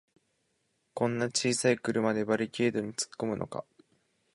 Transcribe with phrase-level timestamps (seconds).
[0.95, 3.63] こんな小さい車でバリケードにつっこむのか